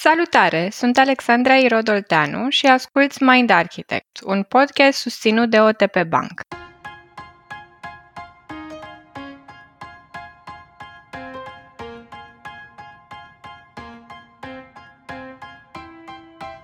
[0.00, 0.68] Salutare!
[0.72, 6.40] Sunt Alexandra Irodolteanu și asculți Mind Architect, un podcast susținut de OTP Bank.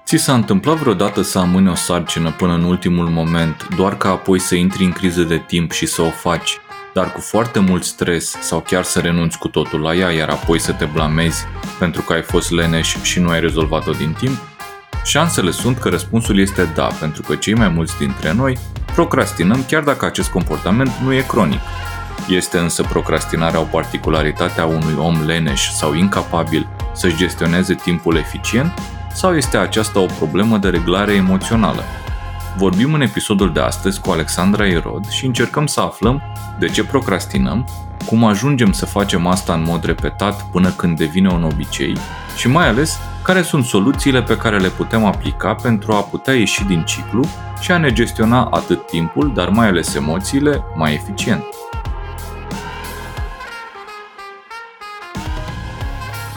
[0.04, 4.38] Ți s-a întâmplat vreodată să amâni o sarcină până în ultimul moment, doar ca apoi
[4.38, 6.58] să intri în criză de timp și să o faci,
[6.94, 10.58] dar cu foarte mult stres sau chiar să renunți cu totul la ea, iar apoi
[10.58, 11.44] să te blamezi
[11.78, 14.38] pentru că ai fost leneș și nu ai rezolvat-o din timp?
[15.04, 18.58] Șansele sunt că răspunsul este da, pentru că cei mai mulți dintre noi
[18.94, 21.60] procrastinăm chiar dacă acest comportament nu e cronic.
[22.28, 28.72] Este însă procrastinarea o particularitate a unui om leneș sau incapabil să-și gestioneze timpul eficient
[29.14, 31.82] sau este aceasta o problemă de reglare emoțională?
[32.56, 36.22] Vorbim în episodul de astăzi cu Alexandra Erod și încercăm să aflăm
[36.58, 37.68] de ce procrastinăm,
[38.06, 41.96] cum ajungem să facem asta în mod repetat până când devine un obicei
[42.36, 46.64] și mai ales care sunt soluțiile pe care le putem aplica pentru a putea ieși
[46.64, 47.24] din ciclu
[47.60, 51.44] și a ne gestiona atât timpul, dar mai ales emoțiile, mai eficient.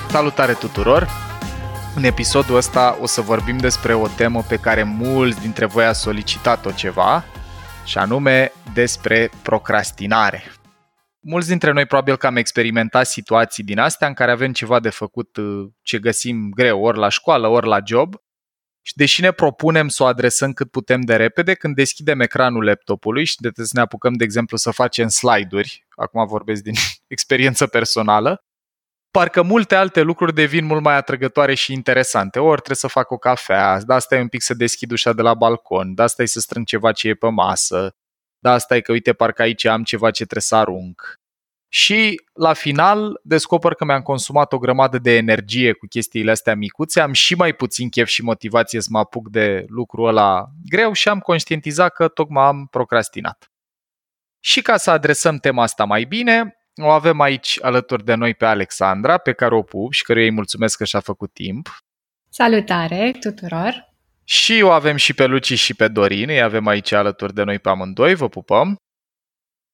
[0.09, 1.26] Salutare tuturor!
[1.97, 5.93] În episodul ăsta o să vorbim despre o temă pe care mulți dintre voi a
[5.93, 7.23] solicitat-o ceva,
[7.85, 10.43] și anume despre procrastinare.
[11.19, 14.89] Mulți dintre noi probabil că am experimentat situații din astea în care avem ceva de
[14.89, 18.15] făcut uh, ce găsim greu, ori la școală, ori la job,
[18.81, 23.25] și deși ne propunem să o adresăm cât putem de repede, când deschidem ecranul laptopului
[23.25, 26.73] și de să ne apucăm, de exemplu, să facem slide-uri, acum vorbesc din
[27.07, 28.46] experiență personală,
[29.11, 32.39] parcă multe alte lucruri devin mult mai atrăgătoare și interesante.
[32.39, 35.21] Ori trebuie să fac o cafea, da, asta e un pic să deschid ușa de
[35.21, 37.95] la balcon, da, asta e să strâng ceva ce e pe masă,
[38.39, 41.19] da, asta e că, uite, parcă aici am ceva ce trebuie să arunc.
[41.69, 46.99] Și la final descoper că mi-am consumat o grămadă de energie cu chestiile astea micuțe,
[46.99, 51.09] am și mai puțin chef și motivație să mă apuc de lucrul ăla greu și
[51.09, 53.51] am conștientizat că tocmai am procrastinat.
[54.39, 58.45] Și ca să adresăm tema asta mai bine, o avem aici alături de noi pe
[58.45, 61.77] Alexandra, pe care o pup și care îi mulțumesc că și-a făcut timp.
[62.29, 63.95] Salutare tuturor!
[64.23, 67.59] Și o avem și pe Luci și pe Dorin, îi avem aici alături de noi
[67.59, 68.75] pe amândoi, vă pupăm.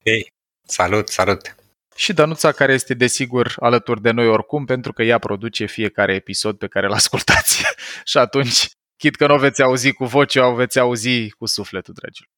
[0.05, 0.27] Hei,
[0.67, 1.55] salut, salut!
[1.95, 6.57] Și Danuța, care este desigur alături de noi oricum, pentru că ea produce fiecare episod
[6.57, 7.63] pe care îl ascultați.
[8.11, 11.93] și atunci, chit că nu o veți auzi cu voce, o veți auzi cu sufletul,
[11.93, 12.29] dragilor.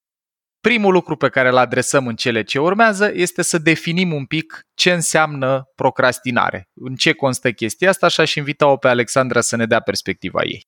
[0.70, 4.68] Primul lucru pe care îl adresăm în cele ce urmează este să definim un pic
[4.74, 9.66] ce înseamnă procrastinare, în ce constă chestia asta și aș invita-o pe Alexandra să ne
[9.66, 10.68] dea perspectiva ei.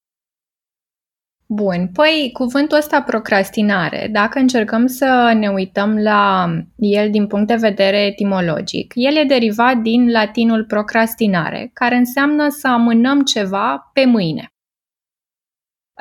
[1.48, 7.56] Bun, păi cuvântul ăsta procrastinare, dacă încercăm să ne uităm la el din punct de
[7.56, 14.48] vedere etimologic, el e derivat din latinul procrastinare, care înseamnă să amânăm ceva pe mâine.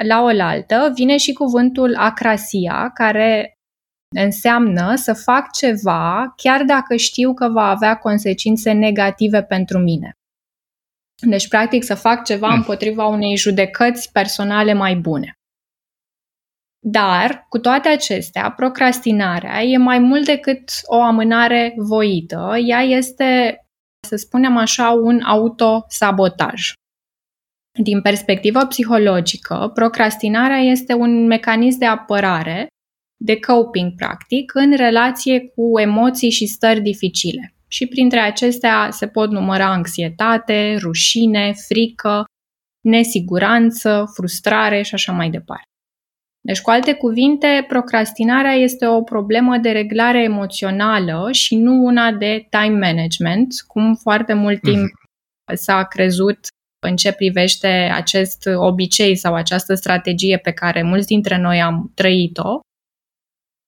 [0.09, 3.56] La oaltă vine și cuvântul acrasia, care
[4.15, 10.12] Înseamnă să fac ceva chiar dacă știu că va avea consecințe negative pentru mine.
[11.22, 12.56] Deci, practic, să fac ceva hmm.
[12.56, 15.33] împotriva unei judecăți personale mai bune.
[16.89, 22.56] Dar, cu toate acestea, procrastinarea e mai mult decât o amânare voită.
[22.66, 23.61] Ea este,
[24.09, 26.72] să spunem așa, un autosabotaj.
[27.83, 32.66] Din perspectivă psihologică, procrastinarea este un mecanism de apărare
[33.16, 37.54] de coping, practic, în relație cu emoții și stări dificile.
[37.69, 42.25] Și printre acestea se pot număra anxietate, rușine, frică,
[42.81, 45.65] nesiguranță, frustrare și așa mai departe.
[46.41, 52.47] Deci, cu alte cuvinte, procrastinarea este o problemă de reglare emoțională și nu una de
[52.50, 55.54] time management, cum foarte mult timp mm-hmm.
[55.54, 56.38] s-a crezut
[56.87, 62.60] în ce privește acest obicei sau această strategie pe care mulți dintre noi am trăit-o,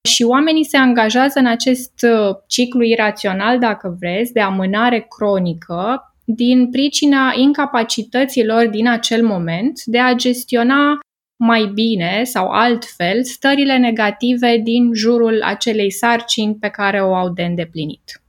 [0.09, 6.71] și oamenii se angajează în acest uh, ciclu irațional, dacă vreți, de amânare cronică, din
[6.71, 10.99] pricina incapacităților din acel moment de a gestiona
[11.37, 17.43] mai bine sau altfel stările negative din jurul acelei sarcini pe care o au de
[17.43, 18.23] îndeplinit.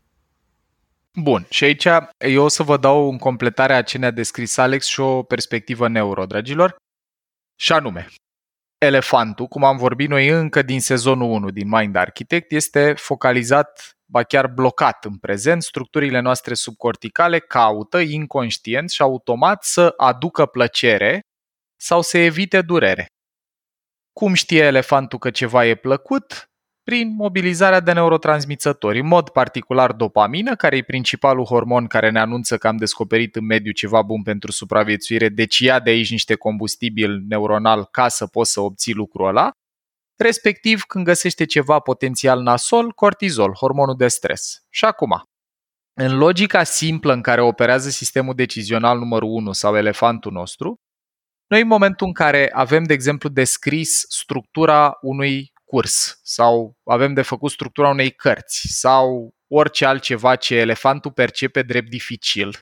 [1.14, 1.88] Bun, și aici
[2.18, 5.88] eu o să vă dau în completare a ce ne-a descris Alex și o perspectivă
[5.88, 6.76] neuro, dragilor.
[7.56, 8.08] Și anume,
[8.80, 14.24] elefantul, cum am vorbit noi încă din sezonul 1 din Mind Architect, este focalizat, ba
[14.24, 15.64] chiar blocat în prezent.
[15.64, 21.22] Structurile noastre subcorticale caută inconștient și automat să aducă plăcere
[21.82, 23.06] sau să evite durere.
[24.14, 26.49] Cum știe elefantul că ceva e plăcut?
[26.84, 32.58] Prin mobilizarea de neurotransmițători, în mod particular dopamină, care e principalul hormon care ne anunță
[32.58, 37.22] că am descoperit în mediu ceva bun pentru supraviețuire, deci ia de aici niște combustibil
[37.28, 39.52] neuronal ca să poți să obții lucrul ăla,
[40.16, 44.58] respectiv când găsește ceva potențial nasol, cortizol, hormonul de stres.
[44.70, 45.24] Și acum,
[45.94, 50.76] în logica simplă în care operează sistemul decizional numărul 1 sau elefantul nostru,
[51.48, 57.22] noi în momentul în care avem, de exemplu, descris structura unui curs sau avem de
[57.22, 62.60] făcut structura unei cărți sau orice altceva ce elefantul percepe drept dificil,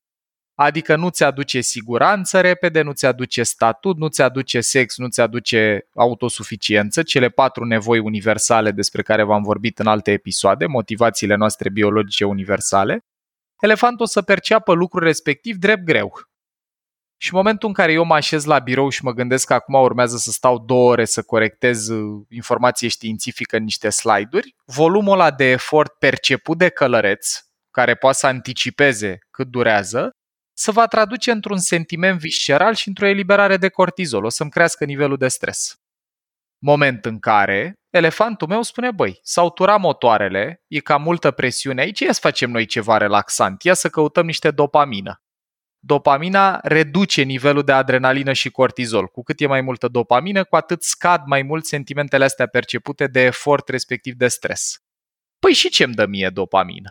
[0.60, 5.08] adică nu ți aduce siguranță repede, nu ți aduce statut, nu ți aduce sex, nu
[5.08, 11.36] ți aduce autosuficiență, cele patru nevoi universale despre care v-am vorbit în alte episoade, motivațiile
[11.36, 13.06] noastre biologice universale,
[13.60, 16.27] elefantul o să perceapă lucrul respectiv drept greu.
[17.20, 19.74] Și în momentul în care eu mă așez la birou și mă gândesc că acum
[19.74, 25.32] urmează să stau două ore să corectez uh, informație științifică în niște slide-uri, volumul ăla
[25.32, 27.40] de efort perceput de călăreț,
[27.72, 30.10] care poate să anticipeze cât durează,
[30.54, 34.26] se va traduce într-un sentiment visceral și într-o eliberare de cortizol.
[34.26, 35.76] O să-mi crească nivelul de stres.
[36.58, 42.00] Moment în care elefantul meu spune, băi, s-au turat motoarele, e cam multă presiune aici,
[42.00, 45.22] ia să facem noi ceva relaxant, ia să căutăm niște dopamină
[45.80, 49.08] dopamina reduce nivelul de adrenalină și cortizol.
[49.08, 53.20] Cu cât e mai multă dopamină, cu atât scad mai mult sentimentele astea percepute de
[53.20, 54.78] efort, respectiv de stres.
[55.40, 56.90] Păi și ce-mi dă mie dopamină?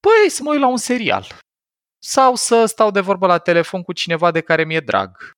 [0.00, 1.26] Păi să mă uit la un serial.
[2.02, 5.30] Sau să stau de vorbă la telefon cu cineva de care mi-e drag.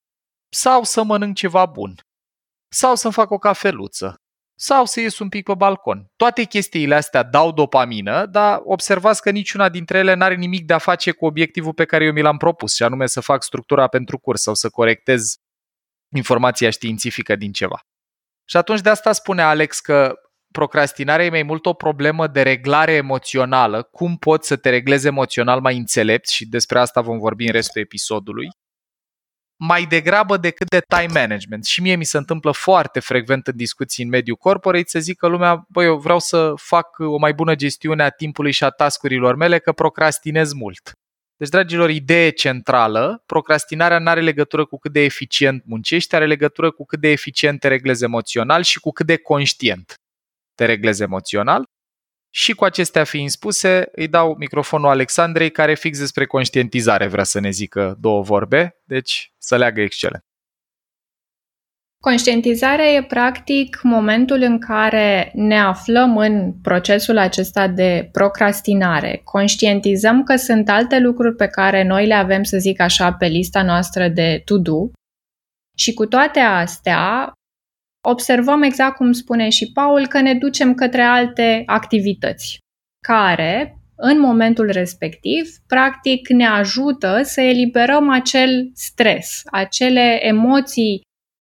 [0.48, 1.94] Sau să mănânc ceva bun.
[2.72, 4.23] Sau să-mi fac o cafeluță
[4.54, 6.10] sau să ies un pic pe balcon.
[6.16, 10.78] Toate chestiile astea dau dopamină, dar observați că niciuna dintre ele n-are nimic de a
[10.78, 14.18] face cu obiectivul pe care eu mi l-am propus, și anume să fac structura pentru
[14.18, 15.36] curs sau să corectez
[16.16, 17.80] informația științifică din ceva.
[18.44, 20.14] Și atunci de asta spune Alex că
[20.52, 25.60] procrastinarea e mai mult o problemă de reglare emoțională, cum poți să te reglezi emoțional
[25.60, 28.48] mai înțelept și despre asta vom vorbi în restul episodului
[29.56, 31.64] mai degrabă decât de time management.
[31.64, 35.26] Și mie mi se întâmplă foarte frecvent în discuții în mediul corporate să zic că
[35.26, 39.36] lumea, băi, eu vreau să fac o mai bună gestiune a timpului și a tascurilor
[39.36, 40.92] mele, că procrastinez mult.
[41.36, 46.70] Deci, dragilor, idee centrală, procrastinarea nu are legătură cu cât de eficient muncești, are legătură
[46.70, 49.94] cu cât de eficient te reglezi emoțional și cu cât de conștient
[50.54, 51.64] te reglezi emoțional.
[52.36, 57.40] Și cu acestea fiind spuse, îi dau microfonul Alexandrei, care fix despre conștientizare vrea să
[57.40, 60.24] ne zică două vorbe, deci să leagă excelent.
[62.00, 69.20] Conștientizarea e practic momentul în care ne aflăm în procesul acesta de procrastinare.
[69.24, 73.62] Conștientizăm că sunt alte lucruri pe care noi le avem, să zic așa, pe lista
[73.62, 74.90] noastră de to-do
[75.76, 77.32] și cu toate astea
[78.06, 82.58] observăm exact cum spune și Paul că ne ducem către alte activități
[83.06, 91.00] care, în momentul respectiv, practic ne ajută să eliberăm acel stres, acele emoții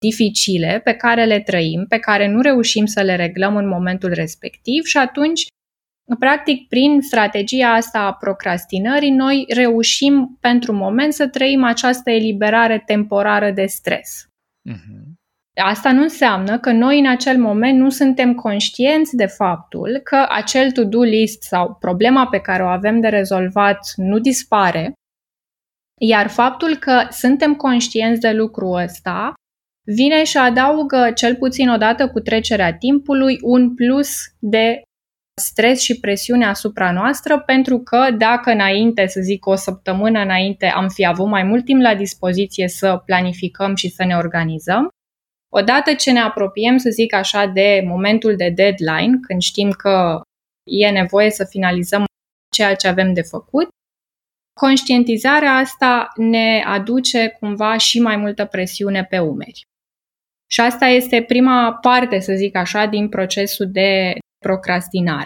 [0.00, 4.84] dificile pe care le trăim, pe care nu reușim să le reglăm în momentul respectiv
[4.84, 5.46] și atunci,
[6.18, 13.50] practic, prin strategia asta a procrastinării, noi reușim pentru moment să trăim această eliberare temporară
[13.50, 14.24] de stres.
[14.70, 15.19] Uh-huh.
[15.54, 20.70] Asta nu înseamnă că noi în acel moment nu suntem conștienți de faptul că acel
[20.70, 24.92] to-do list sau problema pe care o avem de rezolvat nu dispare,
[26.00, 29.34] iar faptul că suntem conștienți de lucrul ăsta
[29.84, 34.82] vine și adaugă, cel puțin odată cu trecerea timpului, un plus de
[35.40, 40.88] stres și presiune asupra noastră, pentru că dacă înainte, să zic o săptămână înainte, am
[40.88, 44.88] fi avut mai mult timp la dispoziție să planificăm și să ne organizăm,
[45.52, 50.20] Odată ce ne apropiem, să zic așa, de momentul de deadline, când știm că
[50.70, 52.04] e nevoie să finalizăm
[52.54, 53.68] ceea ce avem de făcut,
[54.60, 59.62] conștientizarea asta ne aduce cumva și mai multă presiune pe umeri.
[60.50, 65.24] Și asta este prima parte, să zic așa, din procesul de procrastinare.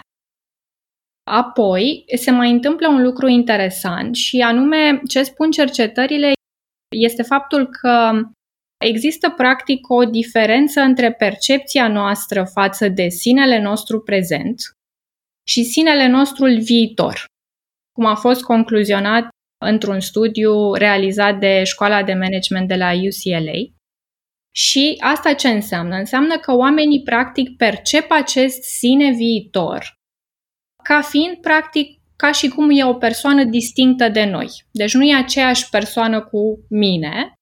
[1.31, 6.33] Apoi, se mai întâmplă un lucru interesant și anume ce spun cercetările
[6.95, 8.21] este faptul că
[8.77, 14.61] Există practic o diferență între percepția noastră față de sinele nostru prezent
[15.47, 17.25] și sinele nostru viitor,
[17.91, 19.27] cum a fost concluzionat
[19.65, 23.73] într-un studiu realizat de școala de management de la UCLA.
[24.55, 25.95] Și asta ce înseamnă?
[25.95, 29.93] Înseamnă că oamenii practic percep acest sine viitor
[30.83, 34.49] ca fiind practic ca și cum e o persoană distinctă de noi.
[34.71, 37.33] Deci nu e aceeași persoană cu mine,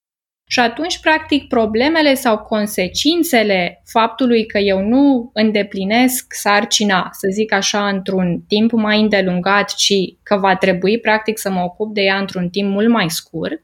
[0.54, 7.88] Și atunci, practic, problemele sau consecințele faptului că eu nu îndeplinesc sarcina, să zic așa,
[7.88, 9.94] într-un timp mai îndelungat, ci
[10.24, 13.62] că va trebui, practic, să mă ocup de ea într-un timp mult mai scurt,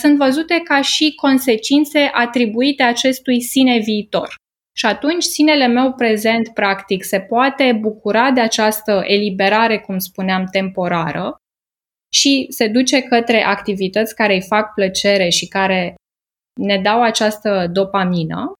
[0.00, 4.34] sunt văzute ca și consecințe atribuite acestui sine viitor.
[4.76, 11.36] Și atunci sinele meu prezent, practic, se poate bucura de această eliberare, cum spuneam, temporară
[12.14, 15.94] și se duce către activități care îi fac plăcere și care
[16.60, 18.52] ne dau această dopamină.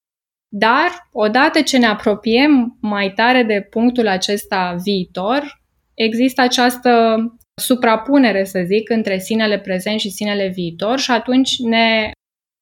[0.55, 5.61] Dar, odată ce ne apropiem mai tare de punctul acesta viitor,
[5.95, 7.17] există această
[7.61, 12.11] suprapunere, să zic, între sinele prezent și sinele viitor și atunci ne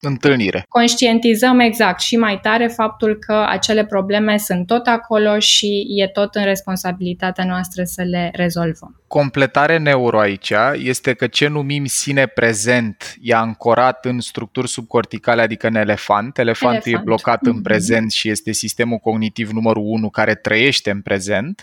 [0.00, 0.64] întâlnire.
[0.69, 6.35] Conștientizăm exact și mai tare faptul că acele probleme sunt tot acolo și e tot
[6.35, 9.02] în responsabilitatea noastră să le rezolvăm.
[9.07, 15.66] Completare neuro aici este că ce numim sine prezent e ancorat în structuri subcorticale, adică
[15.66, 16.38] în elefant.
[16.38, 17.02] Elefantul elefant.
[17.02, 17.54] e blocat mm-hmm.
[17.54, 21.61] în prezent și este sistemul cognitiv numărul 1 care trăiește în prezent.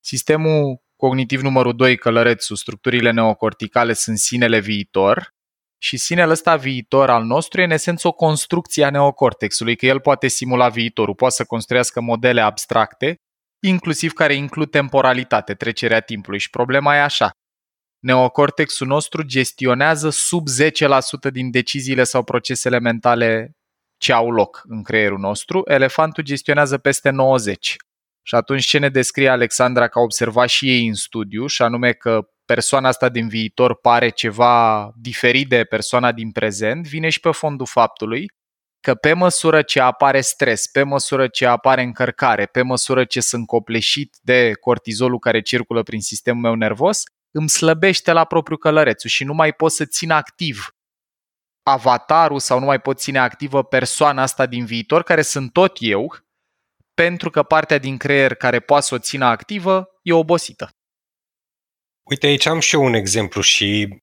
[0.00, 5.33] Sistemul cognitiv numărul 2, călărețul, structurile neocorticale sunt sinele viitor,
[5.84, 10.00] și sinele ăsta viitor al nostru e în esență o construcție a neocortexului, că el
[10.00, 13.16] poate simula viitorul, poate să construiască modele abstracte,
[13.62, 16.38] inclusiv care includ temporalitate, trecerea timpului.
[16.38, 17.30] Și problema e așa.
[17.98, 20.46] Neocortexul nostru gestionează sub
[21.28, 23.52] 10% din deciziile sau procesele mentale
[23.96, 27.14] ce au loc în creierul nostru, elefantul gestionează peste 90%.
[28.26, 31.92] Și atunci ce ne descrie Alexandra că a observat și ei în studiu, și anume
[31.92, 37.30] că persoana asta din viitor pare ceva diferit de persoana din prezent, vine și pe
[37.30, 38.26] fondul faptului
[38.80, 43.46] că pe măsură ce apare stres, pe măsură ce apare încărcare, pe măsură ce sunt
[43.46, 49.24] copleșit de cortizolul care circulă prin sistemul meu nervos, îmi slăbește la propriu călărețul și
[49.24, 50.74] nu mai pot să țin activ
[51.62, 56.16] avatarul sau nu mai pot ține activă persoana asta din viitor, care sunt tot eu,
[56.94, 60.68] pentru că partea din creier care poate să o țină activă e obosită.
[62.10, 63.98] Uite, aici am și eu un exemplu și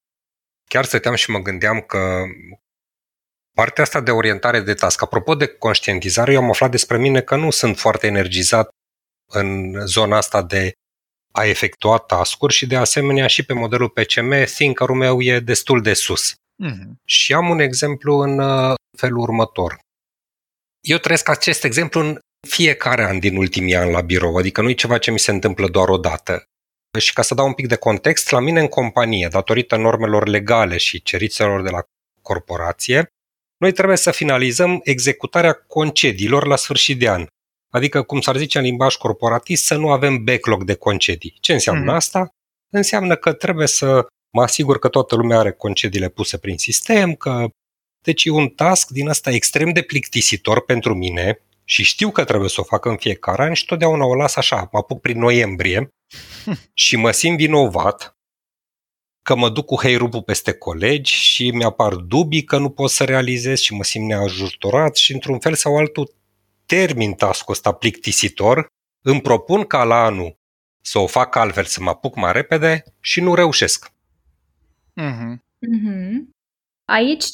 [0.70, 2.24] chiar stăteam și mă gândeam că
[3.56, 7.36] partea asta de orientare de task, apropo de conștientizare, eu am aflat despre mine că
[7.36, 8.70] nu sunt foarte energizat
[9.32, 10.72] în zona asta de
[11.32, 15.94] a efectua task și de asemenea și pe modelul PCM, thinker-ul meu e destul de
[15.94, 16.34] sus.
[16.34, 16.92] Mm-hmm.
[17.06, 19.80] Și am un exemplu în uh, felul următor.
[20.80, 24.74] Eu trăiesc acest exemplu în fiecare an din ultimii ani la birou, adică nu e
[24.74, 26.44] ceva ce mi se întâmplă doar o dată.
[27.00, 30.78] Și ca să dau un pic de context, la mine în companie, datorită normelor legale
[30.78, 31.84] și cerințelor de la
[32.22, 33.08] corporație,
[33.58, 37.26] noi trebuie să finalizăm executarea concediilor la sfârșit de an.
[37.74, 41.38] Adică, cum s-ar zice în limbaj corporatist, să nu avem backlog de concedii.
[41.40, 41.96] Ce înseamnă mm-hmm.
[41.96, 42.30] asta?
[42.74, 47.48] Înseamnă că trebuie să mă asigur că toată lumea are concediile puse prin sistem, că
[48.04, 52.50] deci e un task din ăsta extrem de plictisitor pentru mine și știu că trebuie
[52.50, 55.94] să o fac în fiecare an și totdeauna o las așa, mă apuc prin noiembrie
[56.74, 58.18] și mă simt vinovat
[59.22, 63.60] că mă duc cu heirupul peste colegi și mi-apar dubii că nu pot să realizez
[63.60, 66.14] și mă simt neajutorat și într-un fel sau altul
[66.66, 68.68] termin task-ul ăsta plictisitor,
[69.02, 70.40] îmi propun ca la anul
[70.82, 73.92] să o fac altfel, să mă apuc mai repede și nu reușesc.
[75.02, 75.36] Mm-hmm.
[75.36, 76.30] Mm-hmm.
[76.86, 77.26] Aici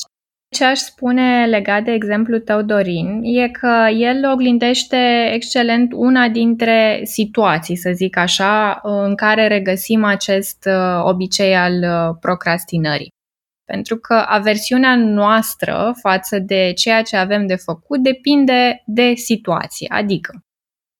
[0.49, 7.01] ce aș spune legat de exemplul tău, Dorin, e că el oglindește excelent una dintre
[7.03, 13.09] situații, să zic așa, în care regăsim acest uh, obicei al uh, procrastinării.
[13.65, 19.87] Pentru că aversiunea noastră față de ceea ce avem de făcut depinde de situație.
[19.89, 20.39] Adică,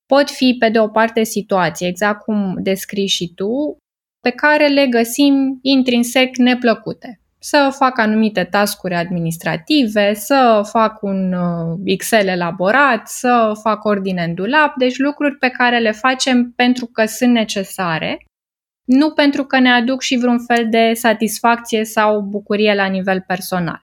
[0.06, 3.78] pot fi, pe de o parte, situații, exact cum descrii și tu,
[4.20, 11.80] pe care le găsim intrinsec neplăcute să fac anumite tascuri administrative, să fac un uh,
[11.84, 17.06] Excel elaborat, să fac ordine în dulap, deci lucruri pe care le facem pentru că
[17.06, 18.26] sunt necesare,
[18.84, 23.82] nu pentru că ne aduc și vreun fel de satisfacție sau bucurie la nivel personal.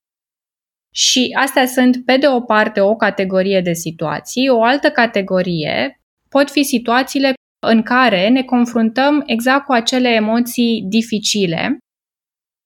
[0.94, 6.50] Și astea sunt, pe de o parte, o categorie de situații, o altă categorie pot
[6.50, 7.32] fi situațiile
[7.66, 11.78] în care ne confruntăm exact cu acele emoții dificile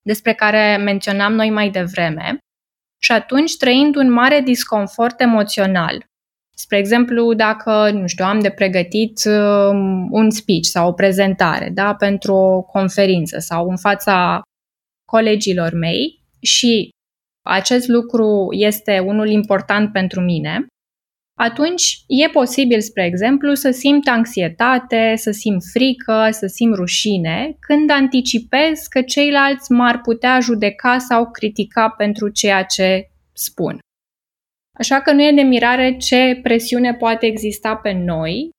[0.09, 2.39] despre care menționam noi mai devreme,
[3.03, 6.05] și atunci trăind un mare disconfort emoțional.
[6.55, 11.95] Spre exemplu, dacă, nu știu, am de pregătit um, un speech sau o prezentare da,
[11.95, 14.43] pentru o conferință sau în fața
[15.05, 16.89] colegilor mei și
[17.47, 20.67] acest lucru este unul important pentru mine,
[21.39, 27.91] atunci e posibil, spre exemplu, să simt anxietate, să simt frică, să simt rușine, când
[27.91, 33.79] anticipez că ceilalți m-ar putea judeca sau critica pentru ceea ce spun.
[34.79, 38.51] Așa că nu e de mirare ce presiune poate exista pe noi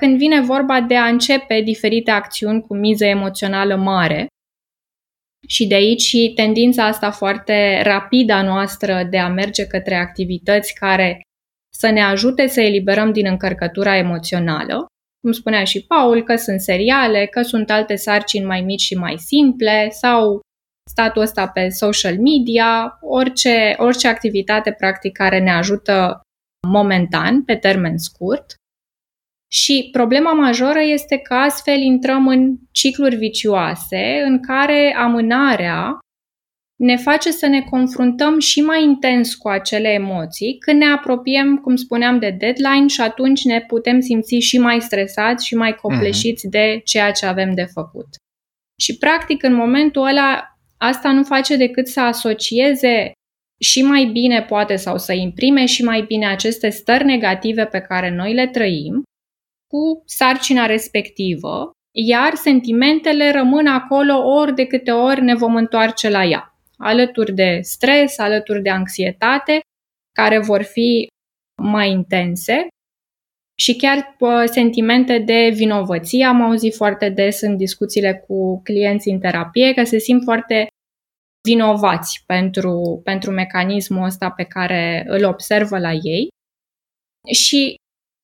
[0.00, 4.26] când vine vorba de a începe diferite acțiuni cu miză emoțională mare.
[5.48, 10.74] Și de aici și tendința asta foarte rapidă a noastră de a merge către activități
[10.74, 11.20] care
[11.78, 14.86] să ne ajute să eliberăm din încărcătura emoțională,
[15.20, 19.18] cum spunea și Paul, că sunt seriale, că sunt alte sarcini mai mici și mai
[19.18, 20.40] simple sau
[20.90, 26.20] statul ăsta pe social media, orice, orice activitate practic care ne ajută
[26.68, 28.54] momentan, pe termen scurt.
[29.52, 35.98] Și problema majoră este că astfel intrăm în cicluri vicioase în care amânarea
[36.76, 41.76] ne face să ne confruntăm și mai intens cu acele emoții când ne apropiem, cum
[41.76, 46.50] spuneam, de deadline și atunci ne putem simți și mai stresați și mai copleșiți uh-huh.
[46.50, 48.06] de ceea ce avem de făcut.
[48.80, 53.12] Și practic în momentul ăla asta nu face decât să asocieze
[53.60, 58.10] și mai bine poate sau să imprime și mai bine aceste stări negative pe care
[58.10, 59.02] noi le trăim
[59.66, 66.24] cu sarcina respectivă, iar sentimentele rămân acolo ori de câte ori ne vom întoarce la
[66.24, 69.60] ea, alături de stres, alături de anxietate,
[70.12, 71.08] care vor fi
[71.62, 72.66] mai intense
[73.58, 76.24] și chiar sentimente de vinovăție.
[76.24, 80.66] Am auzit foarte des în discuțiile cu clienții în terapie că se simt foarte
[81.48, 86.28] vinovați pentru, pentru mecanismul ăsta pe care îl observă la ei.
[87.32, 87.74] Și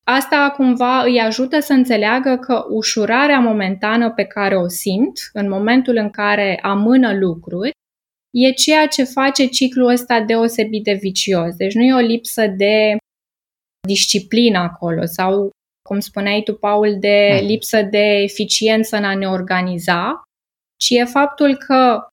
[0.05, 5.95] asta cumva îi ajută să înțeleagă că ușurarea momentană pe care o simt în momentul
[5.95, 7.71] în care amână lucruri
[8.33, 11.55] e ceea ce face ciclul ăsta deosebit de vicios.
[11.55, 12.97] Deci nu e o lipsă de
[13.87, 15.49] disciplină acolo sau,
[15.89, 17.47] cum spuneai tu, Paul, de mm.
[17.47, 20.23] lipsă de eficiență în a ne organiza,
[20.77, 22.07] ci e faptul că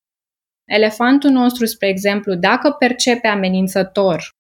[0.69, 4.31] elefantul nostru, spre exemplu, dacă percepe amenințător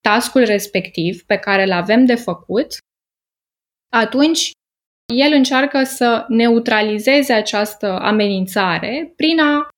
[0.00, 2.76] tascul respectiv pe care îl avem de făcut,
[3.92, 4.50] atunci
[5.14, 9.68] el încearcă să neutralizeze această amenințare prin a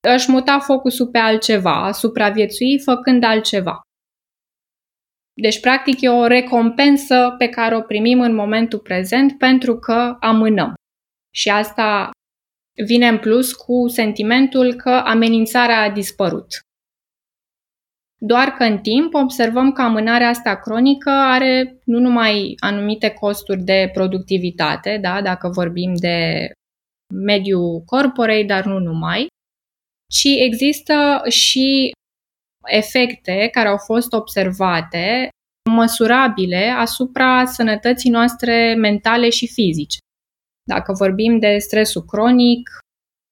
[0.00, 3.80] își muta focusul pe altceva, a supraviețui făcând altceva.
[5.40, 10.74] Deci, practic, e o recompensă pe care o primim în momentul prezent pentru că amânăm.
[11.34, 12.10] Și asta
[12.86, 16.46] vine în plus cu sentimentul că amenințarea a dispărut.
[18.22, 23.90] Doar că în timp observăm că amânarea asta cronică are nu numai anumite costuri de
[23.92, 26.50] productivitate, da, dacă vorbim de
[27.14, 29.26] mediul corporate, dar nu numai,
[30.10, 31.90] ci există și
[32.66, 35.28] efecte care au fost observate,
[35.70, 39.98] măsurabile asupra sănătății noastre mentale și fizice.
[40.68, 42.70] Dacă vorbim de stresul cronic,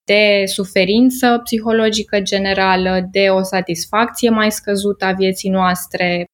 [0.05, 6.25] de suferință psihologică generală, de o satisfacție mai scăzută a vieții noastre,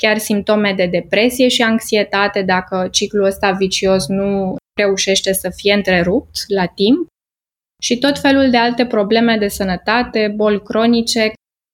[0.00, 6.36] chiar simptome de depresie și anxietate dacă ciclul ăsta vicios nu reușește să fie întrerupt
[6.46, 7.06] la timp
[7.82, 11.32] și tot felul de alte probleme de sănătate, boli cronice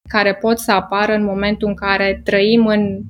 [0.09, 3.03] care pot să apară în momentul în care trăim în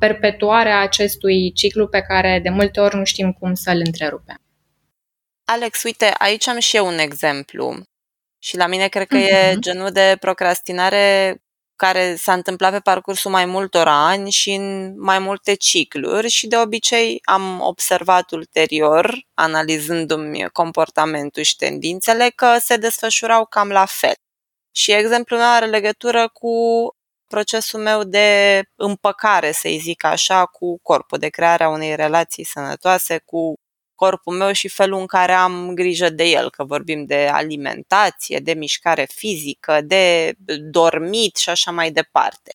[0.00, 4.36] perpetuarea acestui ciclu pe care de multe ori nu știm cum să-l întrerupem.
[5.44, 7.82] Alex, uite, aici am și eu un exemplu.
[8.42, 9.52] Și la mine cred că mm-hmm.
[9.52, 11.36] e genul de procrastinare
[11.84, 16.56] care s-a întâmplat pe parcursul mai multor ani și în mai multe cicluri și de
[16.56, 24.14] obicei am observat ulterior, analizându-mi comportamentul și tendințele, că se desfășurau cam la fel.
[24.70, 26.50] Și exemplul meu are legătură cu
[27.26, 33.54] procesul meu de împăcare, să-i zic așa, cu corpul, de crearea unei relații sănătoase cu
[33.94, 38.52] corpul meu și felul în care am grijă de el, că vorbim de alimentație, de
[38.54, 40.34] mișcare fizică, de
[40.70, 42.52] dormit și așa mai departe.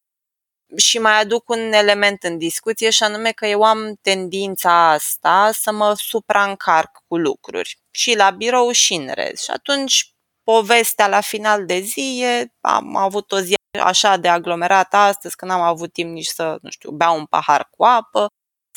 [0.77, 5.71] Și mai aduc un element în discuție și anume că eu am tendința asta să
[5.71, 9.39] mă supraîncarc cu lucruri și la birou și în rez.
[9.41, 14.97] Și atunci povestea la final de zi e, am avut o zi așa de aglomerată
[14.97, 18.27] astăzi că n-am avut timp nici să, nu știu, beau un pahar cu apă,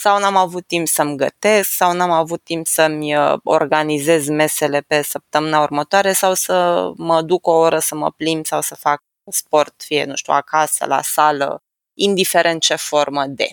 [0.03, 5.03] sau n-am avut timp să-mi gătesc, sau n-am avut timp să-mi uh, organizez mesele pe
[5.03, 9.83] săptămâna următoare, sau să mă duc o oră să mă plimb sau să fac sport,
[9.83, 11.63] fie, nu știu, acasă, la sală,
[11.95, 13.49] indiferent ce formă de.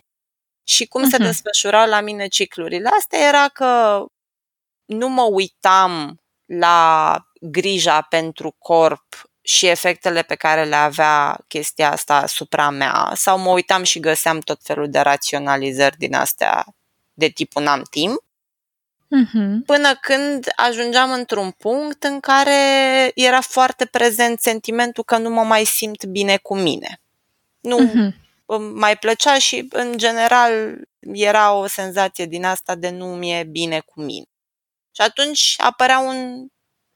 [0.64, 1.10] Și cum uh-huh.
[1.10, 1.26] se mhm.
[1.26, 4.04] desfășurau la mine ciclurile astea era că
[4.86, 12.16] nu mă uitam la grija pentru corp și efectele pe care le avea chestia asta
[12.16, 16.66] asupra mea sau mă uitam și găseam tot felul de raționalizări din astea
[17.14, 18.24] de tipul n-am timp.
[19.00, 19.66] Uh-huh.
[19.66, 22.52] Până când ajungeam într-un punct în care
[23.16, 27.02] era foarte prezent sentimentul că nu mă mai simt bine cu mine.
[27.60, 28.14] nu uh-huh.
[28.74, 34.02] mai plăcea și, în general, era o senzație din asta de nu mi-e bine cu
[34.02, 34.26] mine.
[34.92, 36.48] Și atunci apărea un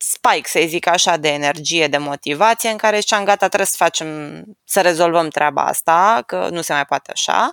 [0.09, 4.43] spike, să zic așa, de energie, de motivație, în care ziceam, gata, trebuie să facem,
[4.63, 7.51] să rezolvăm treaba asta, că nu se mai poate așa.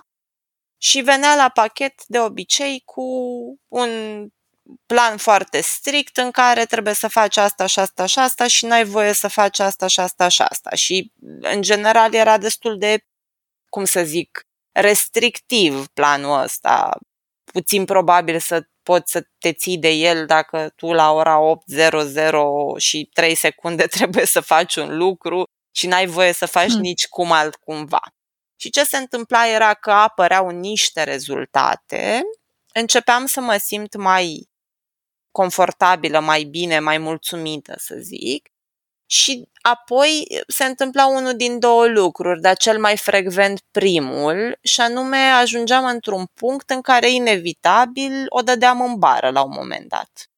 [0.77, 3.03] Și venea la pachet de obicei cu
[3.67, 3.89] un
[4.85, 8.83] plan foarte strict în care trebuie să faci asta și asta și asta și n-ai
[8.83, 10.69] voie să faci asta și asta și asta.
[10.75, 11.11] Și,
[11.41, 13.05] în general, era destul de,
[13.69, 16.97] cum să zic, restrictiv planul ăsta.
[17.43, 22.31] Puțin probabil să poți să te ții de el dacă tu la ora 8.00
[22.77, 25.43] și 3 secunde trebuie să faci un lucru
[25.75, 26.79] și n-ai voie să faci hmm.
[26.79, 28.01] nici cum altcumva.
[28.55, 32.21] Și ce se întâmpla era că apăreau niște rezultate,
[32.73, 34.49] începeam să mă simt mai
[35.31, 38.49] confortabilă, mai bine, mai mulțumită, să zic.
[39.11, 45.17] Și apoi se întâmpla unul din două lucruri, dar cel mai frecvent primul, și anume
[45.17, 50.29] ajungeam într-un punct în care inevitabil o dădeam în bară la un moment dat.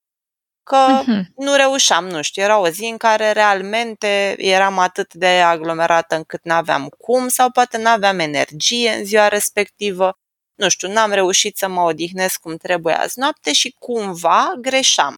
[0.64, 1.22] Că uh-huh.
[1.36, 6.44] nu reușeam, nu știu, era o zi în care realmente eram atât de aglomerată încât
[6.44, 10.18] n-aveam cum sau poate n-aveam energie în ziua respectivă
[10.56, 15.18] nu știu, n-am reușit să mă odihnesc cum trebuie azi noapte și cumva greșeam.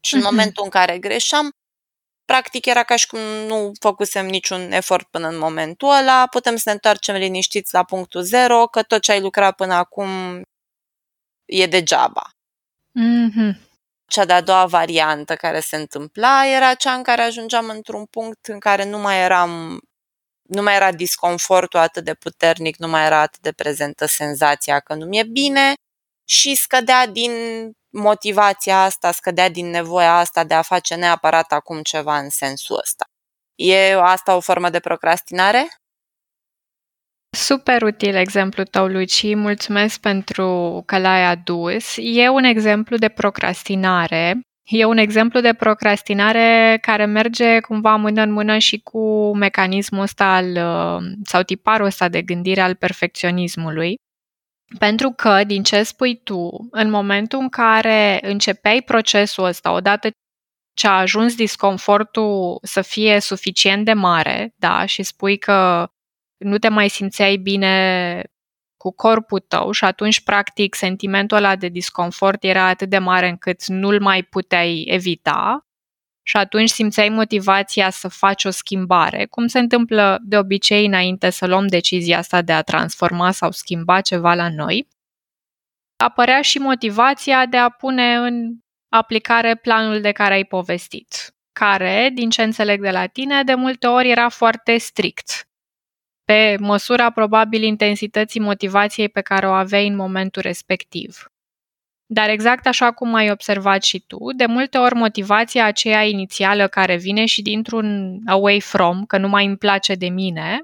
[0.00, 0.28] Și în mhm.
[0.30, 1.50] momentul în care greșeam,
[2.26, 6.62] practic era ca și cum nu făcusem niciun efort până în momentul ăla, putem să
[6.66, 10.08] ne întoarcem liniștiți la punctul zero, că tot ce ai lucrat până acum
[11.44, 12.30] e degeaba.
[13.00, 13.64] Mm-hmm.
[14.06, 18.58] Cea de-a doua variantă care se întâmpla era cea în care ajungeam într-un punct în
[18.58, 19.80] care nu mai eram
[20.48, 24.94] nu mai era disconfortul atât de puternic, nu mai era atât de prezentă senzația că
[24.94, 25.72] nu mi-e bine
[26.28, 27.32] și scădea din
[27.96, 33.04] motivația asta, scădea din nevoia asta de a face neapărat acum ceva în sensul ăsta.
[33.54, 35.68] E asta o formă de procrastinare?
[37.36, 39.34] Super util exemplul tău, Luci.
[39.34, 41.94] Mulțumesc pentru că l-ai adus.
[41.96, 48.32] E un exemplu de procrastinare E un exemplu de procrastinare care merge cumva mână în
[48.32, 53.94] mână și cu mecanismul ăsta al, uh, sau tiparul ăsta de gândire al perfecționismului.
[54.78, 60.08] Pentru că, din ce spui tu, în momentul în care începeai procesul ăsta, odată
[60.76, 65.88] ce a ajuns disconfortul să fie suficient de mare, da, și spui că
[66.36, 68.22] nu te mai simțeai bine
[68.76, 73.66] cu corpul tău și atunci, practic, sentimentul ăla de disconfort era atât de mare încât
[73.66, 75.65] nu-l mai puteai evita
[76.28, 81.46] și atunci simțeai motivația să faci o schimbare, cum se întâmplă de obicei înainte să
[81.46, 84.88] luăm decizia asta de a transforma sau schimba ceva la noi.
[85.96, 88.56] Apărea și motivația de a pune în
[88.88, 93.86] aplicare planul de care ai povestit, care, din ce înțeleg de la tine, de multe
[93.86, 95.48] ori era foarte strict
[96.24, 101.30] pe măsura probabil intensității motivației pe care o aveai în momentul respectiv.
[102.06, 106.96] Dar exact așa cum ai observat și tu, de multe ori motivația aceea inițială care
[106.96, 110.62] vine și dintr-un away from, că nu mai îmi place de mine,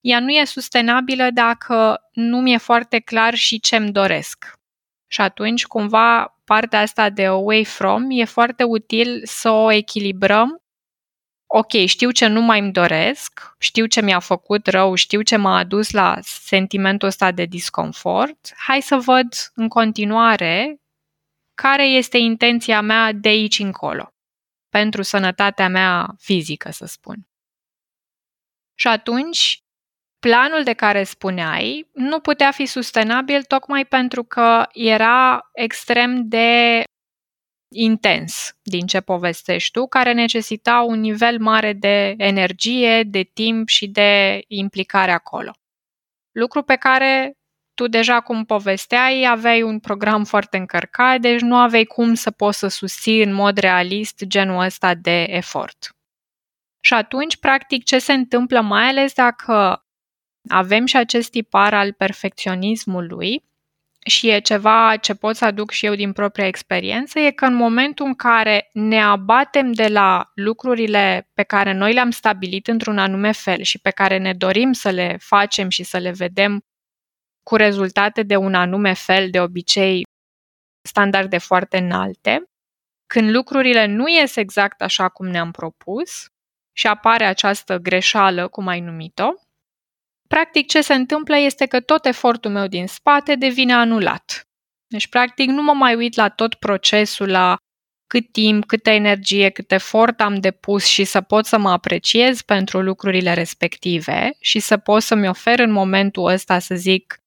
[0.00, 4.52] ea nu e sustenabilă dacă nu mi-e foarte clar și ce-mi doresc.
[5.06, 10.63] Și atunci, cumva, partea asta de away from e foarte util să o echilibrăm
[11.56, 15.56] ok, știu ce nu mai îmi doresc, știu ce mi-a făcut rău, știu ce m-a
[15.58, 20.80] adus la sentimentul ăsta de disconfort, hai să văd în continuare
[21.54, 24.08] care este intenția mea de aici încolo,
[24.68, 27.16] pentru sănătatea mea fizică, să spun.
[28.74, 29.62] Și atunci,
[30.18, 36.82] planul de care spuneai nu putea fi sustenabil tocmai pentru că era extrem de
[37.74, 43.88] intens din ce povestești tu, care necesita un nivel mare de energie, de timp și
[43.88, 45.50] de implicare acolo.
[46.32, 47.36] Lucru pe care
[47.74, 52.58] tu deja cum povesteai, aveai un program foarte încărcat, deci nu aveai cum să poți
[52.58, 55.88] să susții în mod realist genul ăsta de efort.
[56.80, 59.84] Și atunci, practic, ce se întâmplă, mai ales dacă
[60.48, 63.44] avem și acest tipar al perfecționismului,
[64.06, 67.54] și e ceva ce pot să aduc și eu din propria experiență, e că în
[67.54, 73.32] momentul în care ne abatem de la lucrurile pe care noi le-am stabilit într-un anume
[73.32, 76.60] fel și pe care ne dorim să le facem și să le vedem
[77.42, 80.02] cu rezultate de un anume fel, de obicei
[80.88, 82.44] standarde foarte înalte,
[83.06, 86.26] când lucrurile nu ies exact așa cum ne-am propus
[86.72, 89.32] și apare această greșeală, cum ai numit-o,
[90.28, 94.48] Practic, ce se întâmplă este că tot efortul meu din spate devine anulat.
[94.86, 97.56] Deci, practic, nu mă mai uit la tot procesul, la
[98.06, 102.80] cât timp, câtă energie, cât efort am depus și să pot să mă apreciez pentru
[102.80, 107.18] lucrurile respective și să pot să-mi ofer în momentul ăsta, să zic,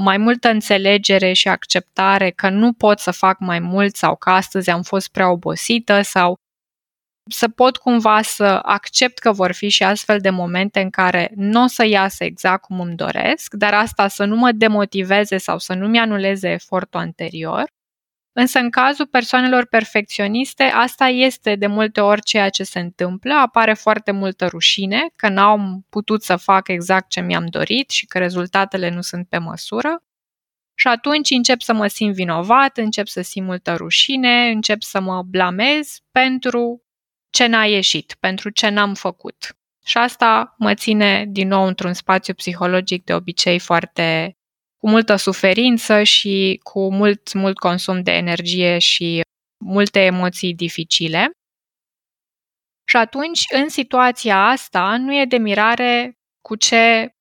[0.00, 4.70] mai multă înțelegere și acceptare că nu pot să fac mai mult sau că astăzi
[4.70, 6.34] am fost prea obosită sau
[7.30, 11.62] să pot cumva să accept că vor fi și astfel de momente în care nu
[11.62, 15.74] o să iasă exact cum îmi doresc, dar asta să nu mă demotiveze sau să
[15.74, 17.70] nu-mi anuleze efortul anterior.
[18.34, 23.72] Însă în cazul persoanelor perfecționiste, asta este de multe ori ceea ce se întâmplă, apare
[23.72, 28.90] foarte multă rușine că n-am putut să fac exact ce mi-am dorit și că rezultatele
[28.90, 30.02] nu sunt pe măsură.
[30.74, 35.22] Și atunci încep să mă simt vinovat, încep să simt multă rușine, încep să mă
[35.22, 36.82] blamez pentru
[37.32, 39.56] ce n-a ieșit, pentru ce n-am făcut.
[39.84, 44.36] Și asta mă ține din nou într-un spațiu psihologic de obicei foarte
[44.78, 49.20] cu multă suferință și cu mult, mult consum de energie și
[49.64, 51.30] multe emoții dificile.
[52.84, 57.14] Și atunci, în situația asta, nu e de mirare cu ce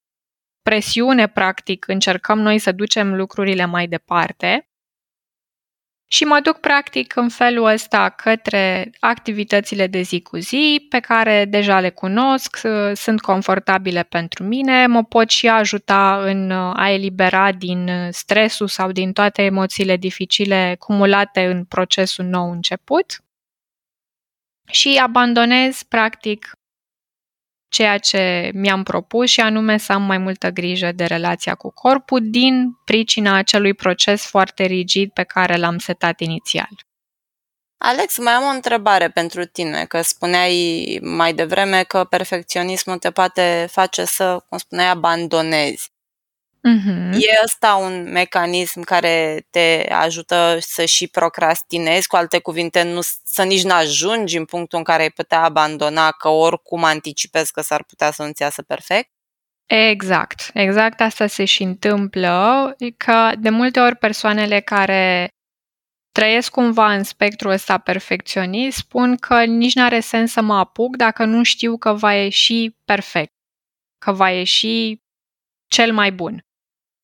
[0.62, 4.71] presiune, practic, încercăm noi să ducem lucrurile mai departe,
[6.14, 11.46] și mă duc practic în felul ăsta către activitățile de zi cu zi pe care
[11.46, 12.58] deja le cunosc,
[12.94, 19.14] sunt confortabile pentru mine, mă pot și ajuta în a elibera din stresul sau din
[19.14, 23.24] toate emoțiile dificile cumulate în procesul nou început.
[24.72, 26.52] Și abandonez practic
[27.72, 32.20] ceea ce mi-am propus și anume să am mai multă grijă de relația cu corpul
[32.24, 36.70] din pricina acelui proces foarte rigid pe care l-am setat inițial.
[37.78, 43.68] Alex, mai am o întrebare pentru tine, că spuneai mai devreme că perfecționismul te poate
[43.72, 45.91] face să, cum spuneai, abandonezi.
[46.70, 47.14] Mm-hmm.
[47.14, 53.44] E ăsta un mecanism care te ajută să și procrastinezi, cu alte cuvinte, nu, să
[53.44, 57.84] nici nu ajungi în punctul în care ai putea abandona, că oricum anticipezi că s-ar
[57.84, 59.10] putea să nu-ți iasă perfect?
[59.66, 65.30] Exact, exact asta se și întâmplă, că de multe ori persoanele care
[66.12, 70.96] trăiesc cumva în spectrul ăsta perfecționist spun că nici nu are sens să mă apuc
[70.96, 73.34] dacă nu știu că va ieși perfect,
[73.98, 75.00] că va ieși
[75.68, 76.46] cel mai bun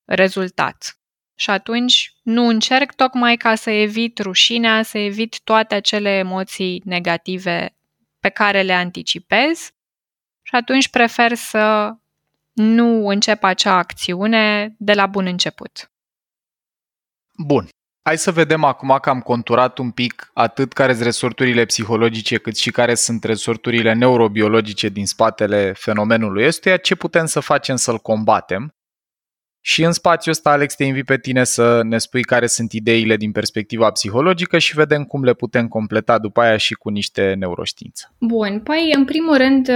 [0.08, 1.00] rezultat.
[1.36, 7.76] Și atunci nu încerc tocmai ca să evit rușinea, să evit toate acele emoții negative
[8.20, 9.58] pe care le anticipez
[10.41, 11.96] și atunci prefer să
[12.54, 15.91] nu încep acea acțiune de la bun început.
[17.38, 17.70] Bun.
[18.02, 22.58] Hai să vedem acum că am conturat un pic atât care sunt resorturile psihologice, cât
[22.58, 28.77] și care sunt resorturile neurobiologice din spatele fenomenului ăstuia, ce putem să facem să-l combatem
[29.62, 33.15] și în spațiul ăsta, Alex, te invit pe tine să ne spui care sunt ideile
[33.17, 38.15] din perspectiva psihologică și vedem cum le putem completa după aia și cu niște neuroștiință.
[38.20, 39.67] Bun, păi în primul rând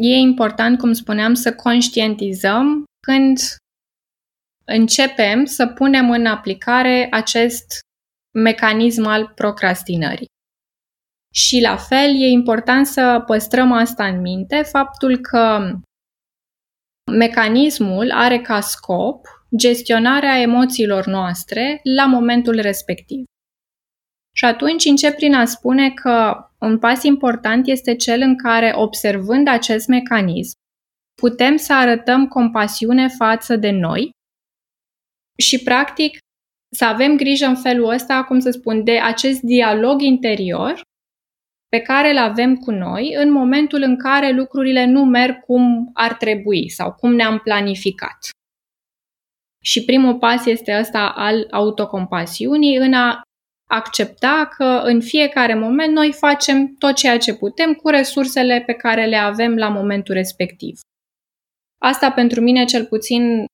[0.00, 3.38] e important, cum spuneam, să conștientizăm când
[4.64, 7.80] începem să punem în aplicare acest
[8.38, 10.32] mecanism al procrastinării.
[11.34, 15.72] Și la fel e important să păstrăm asta în minte, faptul că
[17.12, 23.24] Mecanismul are ca scop gestionarea emoțiilor noastre la momentul respectiv.
[24.36, 29.48] Și atunci încep prin a spune că un pas important este cel în care, observând
[29.48, 30.54] acest mecanism,
[31.20, 34.10] putem să arătăm compasiune față de noi
[35.38, 36.18] și, practic,
[36.76, 40.80] să avem grijă în felul ăsta, cum să spun, de acest dialog interior
[41.74, 46.14] pe care îl avem cu noi în momentul în care lucrurile nu merg cum ar
[46.14, 48.18] trebui sau cum ne-am planificat.
[49.62, 53.22] Și primul pas este ăsta al autocompasiunii în a
[53.70, 59.06] accepta că în fiecare moment noi facem tot ceea ce putem cu resursele pe care
[59.06, 60.80] le avem la momentul respectiv.
[61.80, 63.44] Asta pentru mine cel puțin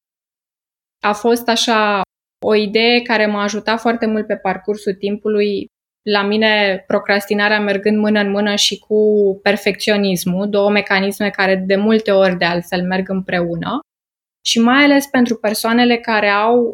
[1.02, 2.02] a fost așa
[2.44, 5.66] o idee care m-a ajutat foarte mult pe parcursul timpului
[6.02, 12.10] la mine procrastinarea mergând mână în mână și cu perfecționismul, două mecanisme care de multe
[12.10, 13.80] ori de altfel merg împreună.
[14.46, 16.72] Și mai ales pentru persoanele care au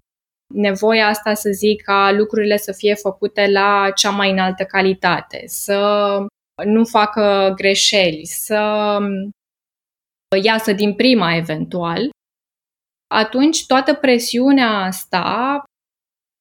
[0.54, 6.16] nevoia asta, să zic, ca lucrurile să fie făcute la cea mai înaltă calitate, să
[6.64, 8.98] nu facă greșeli, să
[10.42, 12.08] iasă din prima eventual,
[13.14, 15.62] atunci toată presiunea asta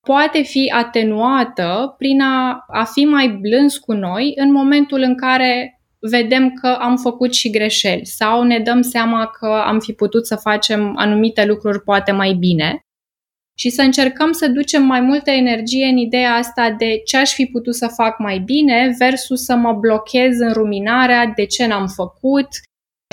[0.06, 5.80] poate fi atenuată prin a, a fi mai blânzi cu noi în momentul în care
[6.00, 10.36] vedem că am făcut și greșeli sau ne dăm seama că am fi putut să
[10.36, 12.80] facem anumite lucruri poate mai bine.
[13.58, 17.46] și să încercăm să ducem mai multă energie în ideea asta de ce aș fi
[17.46, 22.48] putut să fac mai bine versus să mă blochez în ruminarea de ce n-am făcut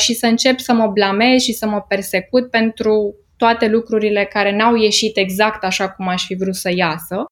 [0.03, 4.75] și să încep să mă blamez și să mă persecut pentru toate lucrurile care n-au
[4.75, 7.25] ieșit exact așa cum aș fi vrut să iasă.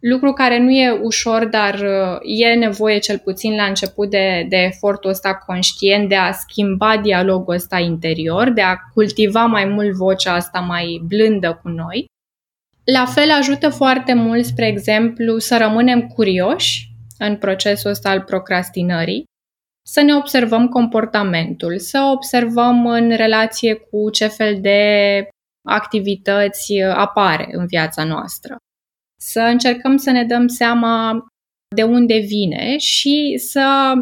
[0.00, 4.56] Lucru care nu e ușor, dar uh, e nevoie cel puțin la început de, de
[4.56, 10.32] efortul ăsta conștient de a schimba dialogul ăsta interior, de a cultiva mai mult vocea
[10.34, 12.04] asta mai blândă cu noi.
[12.84, 16.88] La fel ajută foarte mult, spre exemplu, să rămânem curioși
[17.18, 19.24] în procesul ăsta al procrastinării,
[19.86, 25.28] să ne observăm comportamentul, să observăm în relație cu ce fel de
[25.68, 28.56] activități apare în viața noastră
[29.24, 31.26] să încercăm să ne dăm seama
[31.74, 33.92] de unde vine și să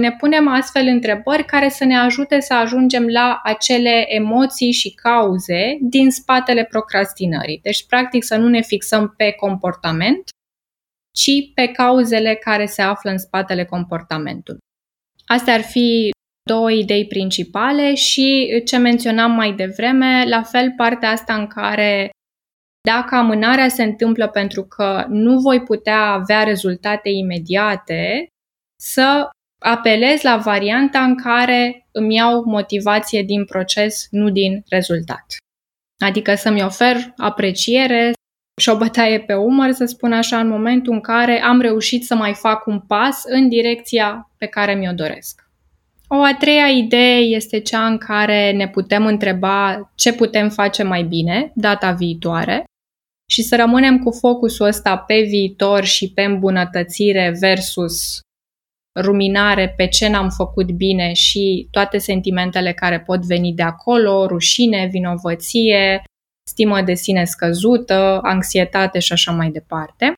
[0.00, 5.78] ne punem astfel întrebări care să ne ajute să ajungem la acele emoții și cauze
[5.80, 7.60] din spatele procrastinării.
[7.62, 10.22] Deci, practic, să nu ne fixăm pe comportament,
[11.16, 14.60] ci pe cauzele care se află în spatele comportamentului.
[15.26, 16.10] Astea ar fi
[16.48, 22.10] două idei principale și ce menționam mai devreme, la fel partea asta în care
[22.88, 28.26] dacă amânarea se întâmplă pentru că nu voi putea avea rezultate imediate,
[28.80, 29.28] să
[29.62, 35.24] apelez la varianta în care îmi iau motivație din proces, nu din rezultat.
[36.04, 38.12] Adică să-mi ofer apreciere
[38.60, 42.14] și o bătaie pe umăr, să spun așa, în momentul în care am reușit să
[42.14, 45.42] mai fac un pas în direcția pe care mi-o doresc.
[46.08, 51.02] O a treia idee este cea în care ne putem întreba ce putem face mai
[51.02, 52.64] bine data viitoare
[53.30, 58.20] și să rămânem cu focusul ăsta pe viitor și pe îmbunătățire versus
[59.00, 64.88] ruminare pe ce n-am făcut bine și toate sentimentele care pot veni de acolo, rușine,
[64.90, 66.02] vinovăție,
[66.48, 70.14] stimă de sine scăzută, anxietate și așa mai departe.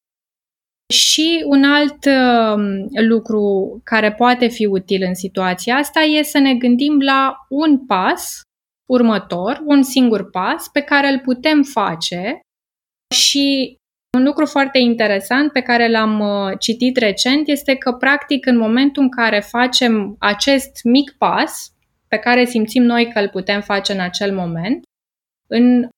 [0.95, 6.55] Și un alt uh, lucru care poate fi util în situația asta e să ne
[6.55, 8.41] gândim la un pas
[8.91, 12.41] următor, un singur pas pe care îl putem face
[13.15, 13.77] și
[14.17, 19.03] un lucru foarte interesant pe care l-am uh, citit recent este că, practic, în momentul
[19.03, 21.73] în care facem acest mic pas,
[22.09, 24.85] pe care simțim noi că îl putem face în acel moment,
[25.47, 25.89] în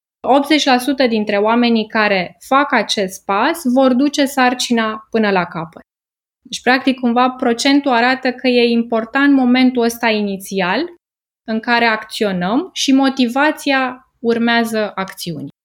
[1.07, 5.83] 80% dintre oamenii care fac acest pas vor duce sarcina până la capăt.
[6.43, 10.81] Deci, practic, cumva, procentul arată că e important momentul ăsta inițial
[11.47, 15.57] în care acționăm și motivația urmează acțiunii.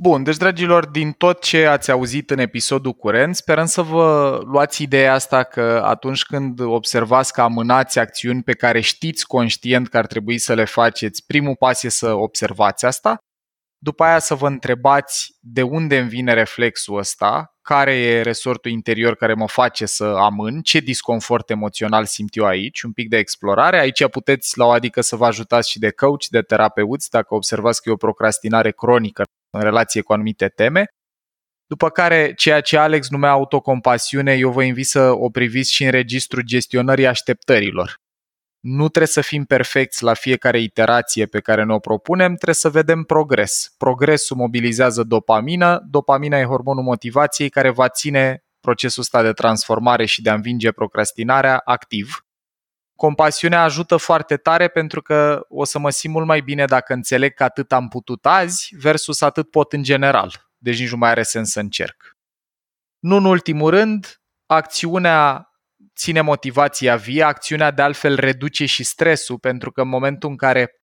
[0.00, 4.82] Bun, deci dragilor, din tot ce ați auzit în episodul curent, sperăm să vă luați
[4.82, 10.06] ideea asta că atunci când observați că amânați acțiuni pe care știți conștient că ar
[10.06, 13.18] trebui să le faceți, primul pas e să observați asta,
[13.82, 19.16] după aia să vă întrebați de unde îmi vine reflexul ăsta, care e resortul interior
[19.16, 23.78] care mă face să amân, ce disconfort emoțional simt eu aici, un pic de explorare.
[23.78, 27.82] Aici puteți la o adică să vă ajutați și de coach, de terapeuți, dacă observați
[27.82, 30.84] că e o procrastinare cronică în relație cu anumite teme.
[31.66, 35.90] După care, ceea ce Alex numea autocompasiune, eu vă invit să o priviți și în
[35.90, 37.94] registrul gestionării așteptărilor.
[38.60, 42.70] Nu trebuie să fim perfecți la fiecare iterație pe care ne o propunem, trebuie să
[42.70, 43.74] vedem progres.
[43.78, 50.22] Progresul mobilizează dopamină, dopamina e hormonul motivației care va ține procesul ăsta de transformare și
[50.22, 52.24] de a învinge procrastinarea activ.
[52.96, 57.34] Compasiunea ajută foarte tare pentru că o să mă simt mult mai bine dacă înțeleg
[57.34, 60.50] că atât am putut azi versus atât pot în general.
[60.56, 62.16] Deci nici nu mai are sens să încerc.
[62.98, 65.49] Nu în ultimul rând, acțiunea
[66.00, 70.80] ține motivația vie, acțiunea de altfel reduce și stresul pentru că în momentul în care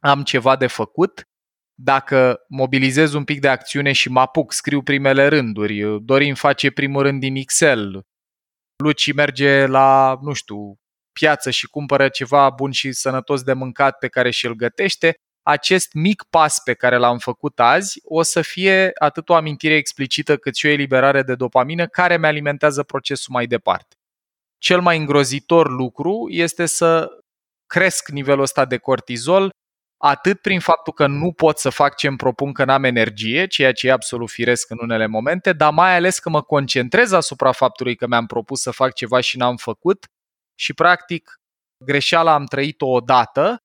[0.00, 1.28] am ceva de făcut,
[1.74, 7.02] dacă mobilizez un pic de acțiune și mă apuc, scriu primele rânduri, Dorin face primul
[7.02, 8.02] rând din Excel,
[8.76, 10.76] Luci merge la, nu știu,
[11.12, 16.22] piață și cumpără ceva bun și sănătos de mâncat pe care și-l gătește, acest mic
[16.30, 20.66] pas pe care l-am făcut azi o să fie atât o amintire explicită cât și
[20.66, 23.96] o eliberare de dopamină care mi alimentează procesul mai departe.
[24.62, 27.08] Cel mai îngrozitor lucru este să
[27.66, 29.50] cresc nivelul ăsta de cortizol
[29.96, 33.72] atât prin faptul că nu pot să fac ce îmi propun că n-am energie, ceea
[33.72, 37.96] ce e absolut firesc în unele momente, dar mai ales că mă concentrez asupra faptului
[37.96, 40.06] că mi-am propus să fac ceva și n-am făcut
[40.58, 41.40] și practic
[41.84, 43.56] greșeala am trăit-o odată,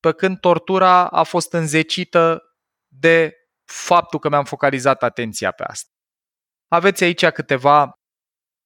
[0.00, 2.42] pe când tortura a fost înzecită
[2.86, 3.34] de
[3.64, 5.90] faptul că mi-am focalizat atenția pe asta.
[6.68, 7.98] Aveți aici câteva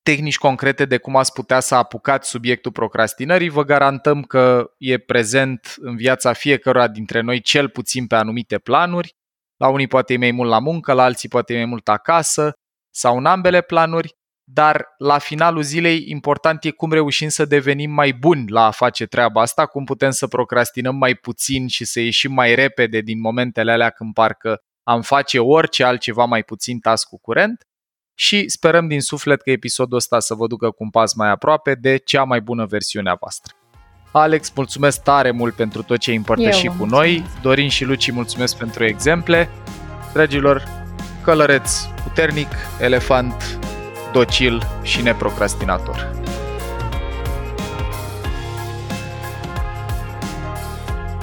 [0.03, 3.49] tehnici concrete de cum ați putea să apucați subiectul procrastinării.
[3.49, 9.15] Vă garantăm că e prezent în viața fiecăruia dintre noi cel puțin pe anumite planuri.
[9.57, 12.53] La unii poate e mai mult la muncă, la alții poate e mai mult acasă
[12.95, 18.13] sau în ambele planuri, dar la finalul zilei important e cum reușim să devenim mai
[18.13, 22.33] buni la a face treaba asta, cum putem să procrastinăm mai puțin și să ieșim
[22.33, 27.19] mai repede din momentele alea când parcă am face orice altceva mai puțin task cu
[27.21, 27.67] curent
[28.23, 31.75] și sperăm din suflet că episodul ăsta să vă ducă cu un pas mai aproape
[31.75, 33.55] de cea mai bună versiune a voastră.
[34.11, 37.25] Alex, mulțumesc tare mult pentru tot ce ai împărtășit cu noi.
[37.41, 39.49] Dorin și Luci, mulțumesc pentru exemple.
[40.13, 40.65] Dragilor,
[41.25, 42.49] călăreț puternic,
[42.81, 43.59] elefant
[44.13, 46.11] docil și neprocrastinator.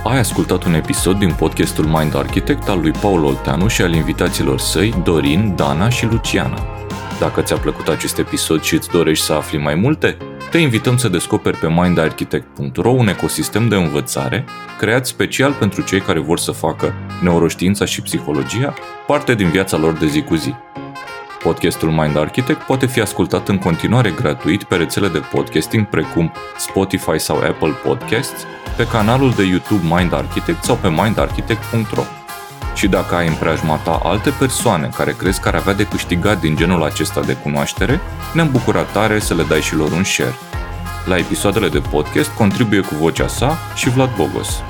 [0.03, 4.59] Ai ascultat un episod din podcastul Mind Architect al lui Paul Olteanu și al invitaților
[4.59, 6.77] săi, Dorin, Dana și Luciana.
[7.19, 10.17] Dacă ți-a plăcut acest episod și îți dorești să afli mai multe,
[10.51, 14.45] te invităm să descoperi pe mindarchitect.ro un ecosistem de învățare
[14.77, 16.93] creat special pentru cei care vor să facă
[17.23, 18.73] neuroștiința și psihologia
[19.07, 20.53] parte din viața lor de zi cu zi.
[21.43, 27.19] Podcastul Mind Architect poate fi ascultat în continuare gratuit pe rețele de podcasting precum Spotify
[27.19, 28.45] sau Apple Podcasts,
[28.77, 32.18] pe canalul de YouTube Mind Architect sau pe mindarchitect.ro.
[32.79, 36.39] Și dacă ai în preajma ta alte persoane care crezi că ar avea de câștigat
[36.39, 37.99] din genul acesta de cunoaștere,
[38.33, 40.35] ne-am bucurat tare să le dai și lor un share.
[41.05, 44.61] La episoadele de podcast contribuie cu vocea sa și Vlad Bogos.